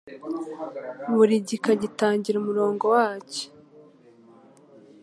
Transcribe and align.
Buri 1.15 1.35
gika 1.47 1.71
gitangira 1.81 2.35
umurongo 2.39 2.83
wacyo 2.95 3.45